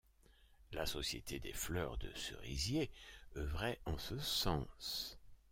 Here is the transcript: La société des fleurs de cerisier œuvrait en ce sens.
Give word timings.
La 0.73 0.87
société 0.87 1.39
des 1.39 1.53
fleurs 1.53 1.99
de 1.99 2.11
cerisier 2.15 2.89
œuvrait 3.35 3.79
en 3.85 3.99
ce 3.99 4.17
sens. 4.17 5.19